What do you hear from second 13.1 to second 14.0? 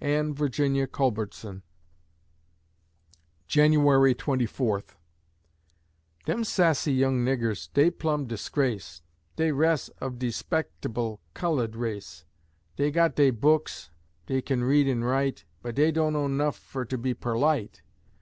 dey books,